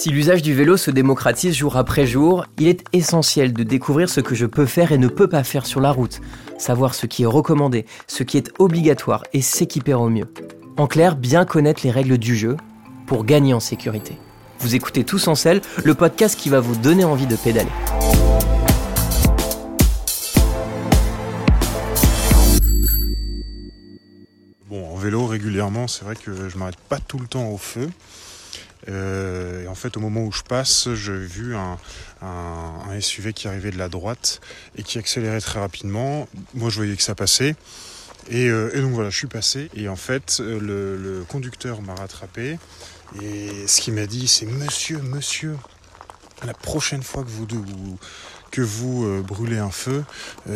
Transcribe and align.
Si 0.00 0.08
l'usage 0.08 0.40
du 0.40 0.54
vélo 0.54 0.78
se 0.78 0.90
démocratise 0.90 1.54
jour 1.54 1.76
après 1.76 2.06
jour, 2.06 2.46
il 2.56 2.68
est 2.68 2.82
essentiel 2.94 3.52
de 3.52 3.62
découvrir 3.62 4.08
ce 4.08 4.22
que 4.22 4.34
je 4.34 4.46
peux 4.46 4.64
faire 4.64 4.92
et 4.92 4.96
ne 4.96 5.08
peux 5.08 5.28
pas 5.28 5.44
faire 5.44 5.66
sur 5.66 5.78
la 5.78 5.92
route, 5.92 6.22
savoir 6.56 6.94
ce 6.94 7.04
qui 7.04 7.24
est 7.24 7.26
recommandé, 7.26 7.84
ce 8.06 8.22
qui 8.22 8.38
est 8.38 8.50
obligatoire 8.58 9.24
et 9.34 9.42
s'équiper 9.42 9.92
au 9.92 10.08
mieux. 10.08 10.32
En 10.78 10.86
clair, 10.86 11.16
bien 11.16 11.44
connaître 11.44 11.82
les 11.84 11.90
règles 11.90 12.16
du 12.16 12.34
jeu 12.34 12.56
pour 13.06 13.26
gagner 13.26 13.52
en 13.52 13.60
sécurité. 13.60 14.16
Vous 14.60 14.74
écoutez 14.74 15.04
Tous 15.04 15.28
en 15.28 15.34
selle, 15.34 15.60
le 15.84 15.94
podcast 15.94 16.40
qui 16.40 16.48
va 16.48 16.60
vous 16.60 16.76
donner 16.76 17.04
envie 17.04 17.26
de 17.26 17.36
pédaler. 17.36 17.68
Bon, 24.70 24.94
en 24.94 24.96
vélo 24.96 25.26
régulièrement, 25.26 25.88
c'est 25.88 26.06
vrai 26.06 26.16
que 26.16 26.48
je 26.48 26.56
m'arrête 26.56 26.80
pas 26.88 27.00
tout 27.00 27.18
le 27.18 27.26
temps 27.26 27.50
au 27.50 27.58
feu. 27.58 27.90
Euh, 28.88 29.64
et 29.64 29.68
en 29.68 29.74
fait, 29.74 29.96
au 29.96 30.00
moment 30.00 30.22
où 30.22 30.32
je 30.32 30.42
passe, 30.42 30.92
j'ai 30.94 31.12
vu 31.12 31.54
un, 31.54 31.78
SUV 33.00 33.32
qui 33.32 33.48
arrivait 33.48 33.70
de 33.70 33.78
la 33.78 33.88
droite 33.88 34.40
et 34.76 34.82
qui 34.82 34.98
accélérait 34.98 35.40
très 35.40 35.60
rapidement. 35.60 36.28
Moi, 36.54 36.70
je 36.70 36.76
voyais 36.76 36.96
que 36.96 37.02
ça 37.02 37.14
passait. 37.14 37.54
Et, 38.28 38.48
euh, 38.48 38.80
donc 38.80 38.92
voilà, 38.92 39.10
je 39.10 39.16
suis 39.16 39.26
passé. 39.26 39.70
Et 39.74 39.88
en 39.88 39.96
fait, 39.96 40.38
euh, 40.40 40.96
le, 40.98 41.24
conducteur 41.24 41.82
m'a 41.82 41.94
rattrapé. 41.94 42.58
Et 43.22 43.66
ce 43.66 43.80
qu'il 43.80 43.94
m'a 43.94 44.06
dit, 44.06 44.28
c'est 44.28 44.46
Monsieur, 44.46 44.98
monsieur, 44.98 45.56
la 46.46 46.54
prochaine 46.54 47.02
fois 47.02 47.24
que 47.24 47.28
vous, 47.28 47.46
que 48.50 48.60
vous 48.60 49.22
brûlez 49.24 49.58
un 49.58 49.70
feu, 49.70 50.04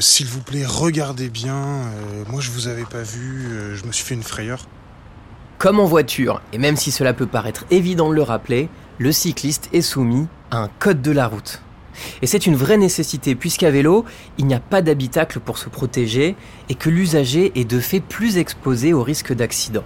s'il 0.00 0.26
vous 0.26 0.42
plaît, 0.42 0.66
regardez 0.66 1.30
bien. 1.30 1.90
moi, 2.28 2.42
je 2.42 2.50
vous 2.50 2.68
avais 2.68 2.84
pas 2.84 3.02
vu. 3.02 3.74
je 3.74 3.84
me 3.84 3.92
suis 3.92 4.04
fait 4.04 4.14
une 4.14 4.22
frayeur. 4.22 4.66
Comme 5.62 5.78
en 5.78 5.84
voiture, 5.84 6.42
et 6.52 6.58
même 6.58 6.74
si 6.74 6.90
cela 6.90 7.12
peut 7.12 7.28
paraître 7.28 7.66
évident 7.70 8.10
de 8.10 8.16
le 8.16 8.22
rappeler, 8.22 8.68
le 8.98 9.12
cycliste 9.12 9.68
est 9.72 9.80
soumis 9.80 10.26
à 10.50 10.56
un 10.56 10.68
code 10.80 11.02
de 11.02 11.12
la 11.12 11.28
route. 11.28 11.62
Et 12.20 12.26
c'est 12.26 12.46
une 12.46 12.56
vraie 12.56 12.78
nécessité 12.78 13.36
puisqu'à 13.36 13.70
vélo, 13.70 14.04
il 14.38 14.46
n'y 14.46 14.54
a 14.54 14.58
pas 14.58 14.82
d'habitacle 14.82 15.38
pour 15.38 15.58
se 15.58 15.68
protéger 15.68 16.34
et 16.68 16.74
que 16.74 16.90
l'usager 16.90 17.52
est 17.54 17.64
de 17.64 17.78
fait 17.78 18.00
plus 18.00 18.38
exposé 18.38 18.92
au 18.92 19.04
risque 19.04 19.32
d'accident. 19.32 19.84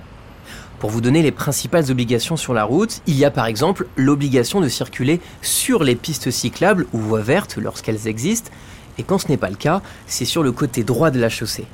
Pour 0.78 0.88
vous 0.88 1.02
donner 1.02 1.20
les 1.20 1.30
principales 1.30 1.90
obligations 1.90 2.38
sur 2.38 2.54
la 2.54 2.64
route, 2.64 3.02
il 3.06 3.18
y 3.18 3.26
a 3.26 3.30
par 3.30 3.44
exemple 3.44 3.86
l'obligation 3.96 4.62
de 4.62 4.68
circuler 4.68 5.20
sur 5.42 5.84
les 5.84 5.94
pistes 5.94 6.30
cyclables 6.30 6.86
ou 6.94 6.98
voies 7.00 7.20
vertes 7.20 7.58
lorsqu'elles 7.58 8.08
existent, 8.08 8.50
et 8.96 9.02
quand 9.02 9.18
ce 9.18 9.28
n'est 9.28 9.36
pas 9.36 9.50
le 9.50 9.56
cas, 9.56 9.82
c'est 10.06 10.24
sur 10.24 10.42
le 10.42 10.52
côté 10.52 10.84
droit 10.84 11.10
de 11.10 11.20
la 11.20 11.28
chaussée. 11.28 11.66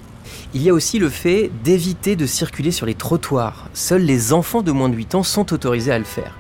Il 0.54 0.62
y 0.62 0.70
a 0.70 0.74
aussi 0.74 0.98
le 0.98 1.08
fait 1.08 1.50
d'éviter 1.64 2.16
de 2.16 2.26
circuler 2.26 2.70
sur 2.70 2.86
les 2.86 2.94
trottoirs. 2.94 3.68
Seuls 3.74 4.02
les 4.02 4.32
enfants 4.32 4.62
de 4.62 4.72
moins 4.72 4.88
de 4.88 4.96
8 4.96 5.14
ans 5.14 5.22
sont 5.22 5.52
autorisés 5.52 5.92
à 5.92 5.98
le 5.98 6.04
faire. 6.04 6.36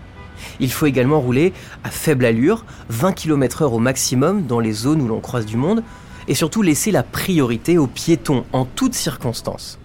Il 0.60 0.72
faut 0.72 0.86
également 0.86 1.20
rouler 1.20 1.52
à 1.84 1.90
faible 1.90 2.24
allure, 2.24 2.64
20 2.88 3.12
km/h 3.12 3.64
au 3.64 3.78
maximum 3.78 4.46
dans 4.46 4.60
les 4.60 4.72
zones 4.72 5.00
où 5.00 5.08
l'on 5.08 5.20
croise 5.20 5.46
du 5.46 5.56
monde, 5.56 5.82
et 6.28 6.34
surtout 6.34 6.62
laisser 6.62 6.90
la 6.90 7.02
priorité 7.02 7.78
aux 7.78 7.86
piétons 7.86 8.44
en 8.52 8.64
toutes 8.64 8.94
circonstances. 8.94 9.78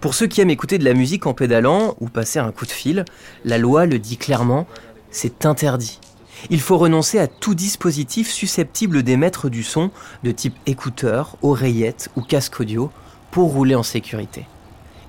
Pour 0.00 0.14
ceux 0.14 0.26
qui 0.26 0.40
aiment 0.40 0.50
écouter 0.50 0.78
de 0.78 0.84
la 0.84 0.94
musique 0.94 1.26
en 1.26 1.34
pédalant 1.34 1.94
ou 2.00 2.08
passer 2.08 2.38
un 2.38 2.52
coup 2.52 2.66
de 2.66 2.70
fil, 2.70 3.04
la 3.44 3.58
loi 3.58 3.86
le 3.86 3.98
dit 3.98 4.16
clairement, 4.16 4.66
c'est 5.10 5.46
interdit. 5.46 6.00
Il 6.48 6.60
faut 6.60 6.78
renoncer 6.78 7.18
à 7.18 7.26
tout 7.26 7.54
dispositif 7.54 8.30
susceptible 8.30 9.02
d'émettre 9.02 9.50
du 9.50 9.62
son 9.62 9.90
de 10.24 10.30
type 10.30 10.56
écouteur, 10.66 11.36
oreillette 11.42 12.08
ou 12.16 12.22
casque 12.22 12.60
audio 12.60 12.90
pour 13.30 13.52
rouler 13.52 13.74
en 13.74 13.82
sécurité. 13.82 14.46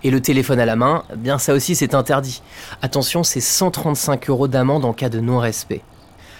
Et 0.03 0.11
le 0.11 0.21
téléphone 0.21 0.59
à 0.59 0.65
la 0.65 0.75
main, 0.75 1.03
bien 1.15 1.37
ça 1.37 1.53
aussi 1.53 1.75
c'est 1.75 1.93
interdit. 1.93 2.41
Attention, 2.81 3.23
c'est 3.23 3.41
135 3.41 4.29
euros 4.29 4.47
d'amende 4.47 4.85
en 4.85 4.93
cas 4.93 5.09
de 5.09 5.19
non-respect. 5.19 5.81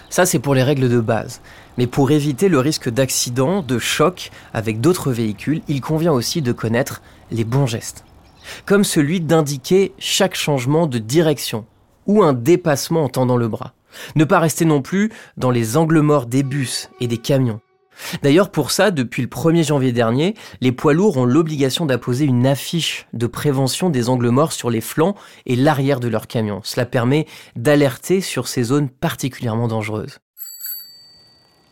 Ça 0.10 0.26
c'est 0.26 0.40
pour 0.40 0.56
les 0.56 0.64
règles 0.64 0.90
de 0.90 1.00
base. 1.00 1.42
Mais 1.78 1.88
pour 1.88 2.12
éviter 2.12 2.50
le 2.50 2.60
risque 2.60 2.90
d'accident, 2.90 3.62
de 3.62 3.80
choc 3.80 4.32
avec 4.54 4.82
d'autres 4.82 5.12
véhicules, 5.12 5.62
il 5.68 5.82
convient 5.82 6.12
aussi 6.12 6.42
de 6.42 6.52
connaître 6.52 7.02
les 7.32 7.44
bons 7.44 7.68
gestes. 7.68 8.04
Comme 8.66 8.84
celui 8.84 9.22
d'indiquer 9.22 9.94
chaque 10.00 10.36
changement 10.36 10.88
de 10.88 10.98
direction 10.98 11.66
ou 12.08 12.24
un 12.24 12.34
dépassement 12.34 13.06
en 13.06 13.10
tendant 13.10 13.38
le 13.38 13.48
bras. 13.48 13.74
Ne 14.16 14.26
pas 14.26 14.40
rester 14.40 14.66
non 14.66 14.82
plus 14.82 15.12
dans 15.38 15.52
les 15.52 15.78
angles 15.78 16.02
morts 16.02 16.26
des 16.26 16.44
bus 16.44 16.90
et 17.00 17.08
des 17.08 17.18
camions. 17.18 17.62
D'ailleurs, 18.24 18.52
pour 18.52 18.72
ça, 18.72 18.92
depuis 18.92 19.22
le 19.22 19.28
1er 19.28 19.66
janvier 19.66 19.92
dernier, 19.92 20.36
les 20.60 20.72
poids 20.72 20.94
lourds 20.94 21.18
ont 21.18 21.26
l'obligation 21.26 21.86
d'apposer 21.86 22.26
une 22.26 22.48
affiche 22.48 23.08
de 23.14 23.28
prévention 23.28 23.90
des 23.90 24.10
angles 24.10 24.30
morts 24.30 24.54
sur 24.54 24.70
les 24.70 24.82
flancs 24.82 25.16
et 25.46 25.56
l'arrière 25.56 26.00
de 26.00 26.08
leur 26.08 26.28
camion. 26.28 26.62
Cela 26.64 26.86
permet 26.86 27.28
d'alerter 27.56 28.22
sur 28.22 28.48
ces 28.48 28.64
zones 28.64 28.90
particulièrement 28.90 29.68
dangereuses. 29.68 30.20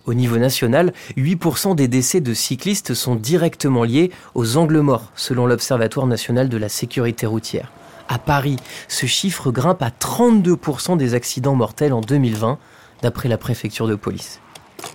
Au 0.06 0.14
niveau 0.14 0.38
national, 0.38 0.94
8% 1.18 1.76
des 1.76 1.88
décès 1.88 2.20
de 2.20 2.34
cyclistes 2.34 2.94
sont 2.94 3.16
directement 3.16 3.84
liés 3.84 4.12
aux 4.34 4.58
angles 4.58 4.80
morts, 4.80 5.12
selon 5.16 5.46
l'Observatoire 5.46 6.08
national 6.08 6.50
de 6.50 6.58
la 6.58 6.70
sécurité 6.70 7.28
routière. 7.28 7.72
À 8.08 8.18
Paris, 8.18 8.56
ce 8.88 9.06
chiffre 9.06 9.52
grimpe 9.52 9.84
à 9.84 9.90
32% 9.90 10.98
des 10.98 11.14
accidents 11.14 11.54
mortels 11.54 11.94
en 11.94 12.02
2020, 12.02 12.58
d'après 13.04 13.30
la 13.30 13.38
préfecture 13.38 13.88
de 13.88 13.94
police. 13.94 14.40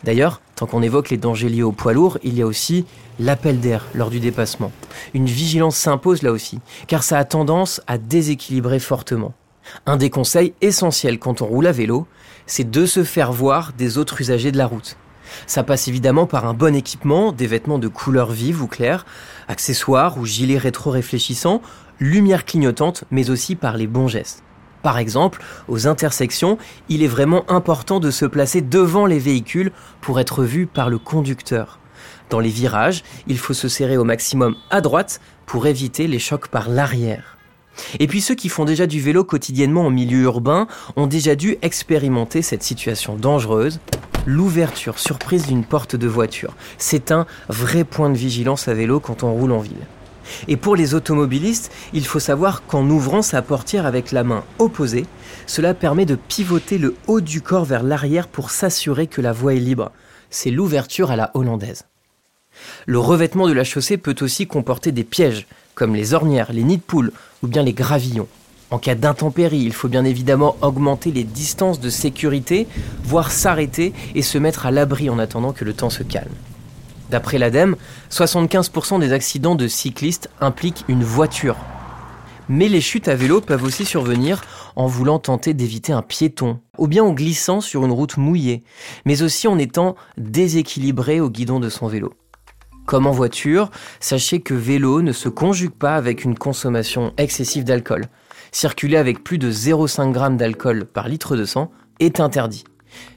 D'ailleurs, 0.04 0.40
tant 0.54 0.66
qu'on 0.66 0.82
évoque 0.82 1.10
les 1.10 1.16
dangers 1.16 1.48
liés 1.48 1.62
au 1.62 1.72
poids 1.72 1.92
lourd, 1.92 2.18
il 2.22 2.36
y 2.36 2.42
a 2.42 2.46
aussi 2.46 2.84
l'appel 3.18 3.60
d'air 3.60 3.86
lors 3.94 4.10
du 4.10 4.20
dépassement. 4.20 4.72
Une 5.14 5.26
vigilance 5.26 5.76
s'impose 5.76 6.22
là 6.22 6.32
aussi, 6.32 6.60
car 6.86 7.02
ça 7.02 7.18
a 7.18 7.24
tendance 7.24 7.80
à 7.86 7.98
déséquilibrer 7.98 8.78
fortement. 8.78 9.34
Un 9.86 9.96
des 9.96 10.10
conseils 10.10 10.52
essentiels 10.60 11.18
quand 11.18 11.42
on 11.42 11.46
roule 11.46 11.66
à 11.66 11.72
vélo, 11.72 12.06
c'est 12.46 12.70
de 12.70 12.86
se 12.86 13.04
faire 13.04 13.32
voir 13.32 13.72
des 13.72 13.98
autres 13.98 14.20
usagers 14.20 14.52
de 14.52 14.58
la 14.58 14.66
route. 14.66 14.96
Ça 15.46 15.62
passe 15.62 15.88
évidemment 15.88 16.26
par 16.26 16.46
un 16.46 16.54
bon 16.54 16.74
équipement, 16.74 17.32
des 17.32 17.46
vêtements 17.46 17.78
de 17.78 17.88
couleur 17.88 18.30
vive 18.30 18.62
ou 18.62 18.66
claire, 18.66 19.06
accessoires 19.48 20.18
ou 20.18 20.26
gilets 20.26 20.58
rétro-réfléchissants, 20.58 21.62
lumière 21.98 22.44
clignotante, 22.44 23.04
mais 23.10 23.30
aussi 23.30 23.56
par 23.56 23.76
les 23.76 23.86
bons 23.86 24.08
gestes. 24.08 24.42
Par 24.84 24.98
exemple, 24.98 25.42
aux 25.66 25.88
intersections, 25.88 26.58
il 26.90 27.02
est 27.02 27.08
vraiment 27.08 27.50
important 27.50 28.00
de 28.00 28.10
se 28.10 28.26
placer 28.26 28.60
devant 28.60 29.06
les 29.06 29.18
véhicules 29.18 29.72
pour 30.02 30.20
être 30.20 30.44
vu 30.44 30.66
par 30.66 30.90
le 30.90 30.98
conducteur. 30.98 31.78
Dans 32.28 32.38
les 32.38 32.50
virages, 32.50 33.02
il 33.26 33.38
faut 33.38 33.54
se 33.54 33.66
serrer 33.66 33.96
au 33.96 34.04
maximum 34.04 34.56
à 34.68 34.82
droite 34.82 35.22
pour 35.46 35.66
éviter 35.66 36.06
les 36.06 36.18
chocs 36.18 36.48
par 36.48 36.68
l'arrière. 36.68 37.38
Et 37.98 38.06
puis 38.06 38.20
ceux 38.20 38.34
qui 38.34 38.50
font 38.50 38.66
déjà 38.66 38.86
du 38.86 39.00
vélo 39.00 39.24
quotidiennement 39.24 39.86
en 39.86 39.90
milieu 39.90 40.20
urbain 40.24 40.66
ont 40.96 41.06
déjà 41.06 41.34
dû 41.34 41.56
expérimenter 41.62 42.42
cette 42.42 42.62
situation 42.62 43.16
dangereuse, 43.16 43.80
l'ouverture 44.26 44.98
surprise 44.98 45.46
d'une 45.46 45.64
porte 45.64 45.96
de 45.96 46.06
voiture. 46.06 46.52
C'est 46.76 47.10
un 47.10 47.24
vrai 47.48 47.84
point 47.84 48.10
de 48.10 48.18
vigilance 48.18 48.68
à 48.68 48.74
vélo 48.74 49.00
quand 49.00 49.22
on 49.22 49.32
roule 49.32 49.52
en 49.52 49.60
ville. 49.60 49.86
Et 50.48 50.56
pour 50.56 50.76
les 50.76 50.94
automobilistes, 50.94 51.70
il 51.92 52.06
faut 52.06 52.20
savoir 52.20 52.66
qu'en 52.66 52.88
ouvrant 52.88 53.22
sa 53.22 53.42
portière 53.42 53.86
avec 53.86 54.12
la 54.12 54.24
main 54.24 54.44
opposée, 54.58 55.06
cela 55.46 55.74
permet 55.74 56.06
de 56.06 56.16
pivoter 56.16 56.78
le 56.78 56.94
haut 57.06 57.20
du 57.20 57.40
corps 57.40 57.64
vers 57.64 57.82
l'arrière 57.82 58.28
pour 58.28 58.50
s'assurer 58.50 59.06
que 59.06 59.20
la 59.20 59.32
voie 59.32 59.54
est 59.54 59.60
libre. 59.60 59.92
C'est 60.30 60.50
l'ouverture 60.50 61.10
à 61.10 61.16
la 61.16 61.30
hollandaise. 61.34 61.84
Le 62.86 62.98
revêtement 62.98 63.48
de 63.48 63.52
la 63.52 63.64
chaussée 63.64 63.96
peut 63.96 64.16
aussi 64.20 64.46
comporter 64.46 64.92
des 64.92 65.04
pièges, 65.04 65.46
comme 65.74 65.94
les 65.94 66.14
ornières, 66.14 66.52
les 66.52 66.62
nids 66.62 66.78
de 66.78 66.82
poules 66.82 67.12
ou 67.42 67.48
bien 67.48 67.62
les 67.62 67.72
gravillons. 67.72 68.28
En 68.70 68.78
cas 68.78 68.94
d'intempérie, 68.94 69.60
il 69.60 69.72
faut 69.72 69.88
bien 69.88 70.04
évidemment 70.04 70.56
augmenter 70.60 71.12
les 71.12 71.24
distances 71.24 71.80
de 71.80 71.90
sécurité, 71.90 72.66
voire 73.04 73.30
s'arrêter 73.30 73.92
et 74.14 74.22
se 74.22 74.38
mettre 74.38 74.66
à 74.66 74.70
l'abri 74.70 75.10
en 75.10 75.18
attendant 75.18 75.52
que 75.52 75.64
le 75.64 75.74
temps 75.74 75.90
se 75.90 76.02
calme. 76.02 76.32
D'après 77.10 77.38
l'ADEME, 77.38 77.76
75% 78.10 78.98
des 79.00 79.12
accidents 79.12 79.54
de 79.54 79.68
cyclistes 79.68 80.30
impliquent 80.40 80.84
une 80.88 81.04
voiture. 81.04 81.56
Mais 82.48 82.68
les 82.68 82.80
chutes 82.80 83.08
à 83.08 83.14
vélo 83.14 83.40
peuvent 83.40 83.64
aussi 83.64 83.84
survenir 83.84 84.42
en 84.76 84.86
voulant 84.86 85.18
tenter 85.18 85.54
d'éviter 85.54 85.92
un 85.92 86.02
piéton, 86.02 86.60
ou 86.76 86.88
bien 86.88 87.04
en 87.04 87.12
glissant 87.12 87.60
sur 87.60 87.84
une 87.84 87.92
route 87.92 88.16
mouillée, 88.16 88.62
mais 89.04 89.22
aussi 89.22 89.48
en 89.48 89.58
étant 89.58 89.96
déséquilibré 90.18 91.20
au 91.20 91.30
guidon 91.30 91.60
de 91.60 91.68
son 91.68 91.86
vélo. 91.86 92.12
Comme 92.86 93.06
en 93.06 93.12
voiture, 93.12 93.70
sachez 93.98 94.40
que 94.40 94.52
vélo 94.52 95.00
ne 95.00 95.12
se 95.12 95.30
conjugue 95.30 95.70
pas 95.70 95.96
avec 95.96 96.24
une 96.24 96.36
consommation 96.36 97.14
excessive 97.16 97.64
d'alcool. 97.64 98.06
Circuler 98.52 98.98
avec 98.98 99.24
plus 99.24 99.38
de 99.38 99.50
0,5 99.50 100.12
g 100.12 100.36
d'alcool 100.36 100.84
par 100.84 101.08
litre 101.08 101.36
de 101.36 101.46
sang 101.46 101.70
est 101.98 102.20
interdit. 102.20 102.64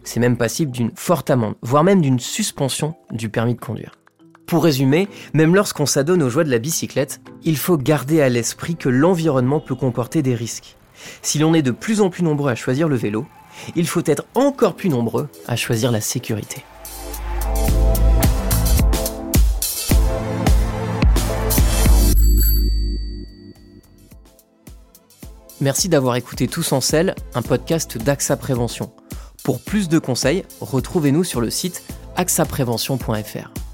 C'est 0.03 0.19
même 0.19 0.38
passible 0.38 0.71
d'une 0.71 0.91
forte 0.95 1.29
amende, 1.29 1.56
voire 1.62 1.83
même 1.83 2.01
d'une 2.01 2.19
suspension 2.19 2.95
du 3.12 3.29
permis 3.29 3.56
de 3.56 3.59
conduire. 3.59 3.91
Pour 4.45 4.63
résumer, 4.63 5.09
même 5.33 5.56
lorsqu'on 5.56 5.85
s'adonne 5.85 6.24
aux 6.24 6.29
joies 6.29 6.45
de 6.45 6.51
la 6.51 6.59
bicyclette, 6.59 7.19
il 7.44 7.57
faut 7.57 7.77
garder 7.77 8.21
à 8.21 8.29
l'esprit 8.29 8.77
que 8.77 8.88
l'environnement 8.88 9.59
peut 9.59 9.75
comporter 9.75 10.21
des 10.21 10.35
risques. 10.35 10.77
Si 11.21 11.38
l'on 11.38 11.53
est 11.53 11.62
de 11.62 11.71
plus 11.71 12.00
en 12.00 12.09
plus 12.09 12.24
nombreux 12.24 12.50
à 12.50 12.56
choisir 12.56 12.88
le 12.88 12.95
vélo, 12.95 13.25
il 13.75 13.88
faut 13.88 14.03
être 14.06 14.25
encore 14.35 14.75
plus 14.75 14.89
nombreux 14.89 15.27
à 15.47 15.56
choisir 15.56 15.91
la 15.91 16.01
sécurité. 16.01 16.63
Merci 25.59 25.89
d'avoir 25.89 26.15
écouté 26.15 26.47
Tous 26.47 26.71
en 26.71 26.81
selle, 26.81 27.15
un 27.33 27.41
podcast 27.41 27.97
d'AXA 27.97 28.38
Prévention. 28.38 28.91
Pour 29.48 29.62
plus 29.62 29.88
de 29.88 29.98
conseils, 29.98 30.44
retrouvez-nous 30.60 31.24
sur 31.24 31.40
le 31.40 31.50
site 31.50 31.82
axaprévention.fr. 32.18 33.67